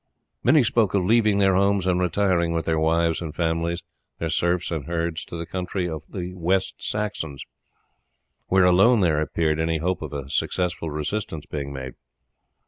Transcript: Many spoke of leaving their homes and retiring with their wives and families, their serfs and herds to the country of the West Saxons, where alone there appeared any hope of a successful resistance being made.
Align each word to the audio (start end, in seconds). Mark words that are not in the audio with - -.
Many 0.41 0.63
spoke 0.63 0.95
of 0.95 1.03
leaving 1.05 1.37
their 1.37 1.53
homes 1.53 1.85
and 1.85 1.99
retiring 2.01 2.53
with 2.53 2.65
their 2.65 2.79
wives 2.79 3.21
and 3.21 3.35
families, 3.35 3.83
their 4.17 4.31
serfs 4.31 4.71
and 4.71 4.85
herds 4.85 5.23
to 5.25 5.37
the 5.37 5.45
country 5.45 5.87
of 5.87 6.01
the 6.09 6.33
West 6.33 6.83
Saxons, 6.83 7.43
where 8.47 8.65
alone 8.65 9.01
there 9.01 9.21
appeared 9.21 9.59
any 9.59 9.77
hope 9.77 10.01
of 10.01 10.11
a 10.11 10.27
successful 10.27 10.89
resistance 10.89 11.45
being 11.45 11.71
made. 11.71 11.93